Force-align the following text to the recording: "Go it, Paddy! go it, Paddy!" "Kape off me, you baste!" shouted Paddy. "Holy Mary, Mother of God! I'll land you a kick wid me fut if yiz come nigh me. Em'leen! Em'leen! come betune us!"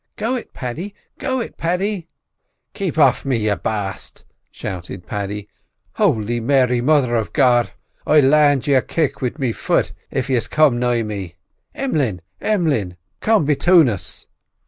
"Go 0.15 0.35
it, 0.35 0.51
Paddy! 0.51 0.95
go 1.19 1.39
it, 1.41 1.57
Paddy!" 1.57 2.07
"Kape 2.73 2.97
off 2.97 3.23
me, 3.23 3.37
you 3.37 3.55
baste!" 3.55 4.25
shouted 4.49 5.05
Paddy. 5.05 5.47
"Holy 5.93 6.39
Mary, 6.39 6.81
Mother 6.81 7.15
of 7.15 7.33
God! 7.33 7.73
I'll 8.07 8.23
land 8.23 8.65
you 8.65 8.77
a 8.77 8.81
kick 8.81 9.21
wid 9.21 9.37
me 9.37 9.51
fut 9.51 9.91
if 10.09 10.27
yiz 10.27 10.47
come 10.49 10.79
nigh 10.79 11.03
me. 11.03 11.35
Em'leen! 11.75 12.19
Em'leen! 12.41 12.97
come 13.19 13.45
betune 13.45 13.89
us!" 13.89 14.25